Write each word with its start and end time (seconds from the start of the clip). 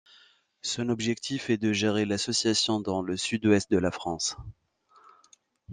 Son 0.63 0.89
objectif 0.89 1.51
est 1.51 1.59
de 1.59 1.73
gérer 1.73 2.05
l'association 2.05 2.79
dans 2.79 3.03
le 3.03 3.15
Sud-Ouest 3.17 3.69
de 3.69 3.77
la 3.77 3.91
France. 3.91 4.35